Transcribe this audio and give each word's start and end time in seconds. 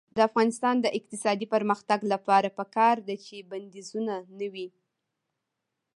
د 0.15 0.17
افغانستان 0.29 0.75
د 0.81 0.87
اقتصادي 0.97 1.47
پرمختګ 1.53 1.99
لپاره 2.13 2.49
پکار 2.59 2.95
ده 3.07 3.15
چې 3.25 3.47
بندیزونه 3.51 4.15
نه 4.39 4.47
وي. 4.53 4.67